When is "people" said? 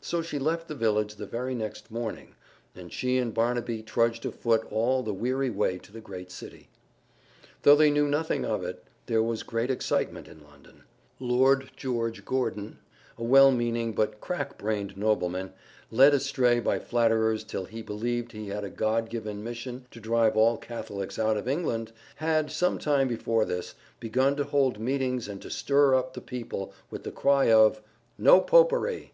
26.20-26.72